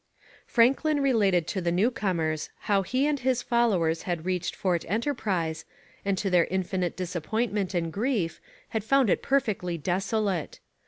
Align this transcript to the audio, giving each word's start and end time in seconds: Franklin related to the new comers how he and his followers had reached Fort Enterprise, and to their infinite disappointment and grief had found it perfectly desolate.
Franklin 0.47 0.99
related 0.99 1.45
to 1.45 1.61
the 1.61 1.71
new 1.71 1.91
comers 1.91 2.49
how 2.61 2.81
he 2.81 3.05
and 3.05 3.19
his 3.19 3.43
followers 3.43 4.01
had 4.01 4.25
reached 4.25 4.55
Fort 4.55 4.83
Enterprise, 4.87 5.63
and 6.03 6.17
to 6.17 6.31
their 6.31 6.45
infinite 6.45 6.97
disappointment 6.97 7.75
and 7.75 7.93
grief 7.93 8.41
had 8.69 8.83
found 8.83 9.11
it 9.11 9.21
perfectly 9.21 9.77
desolate. 9.77 10.59